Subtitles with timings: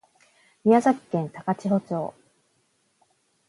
[0.65, 2.15] 宮崎県高千穂町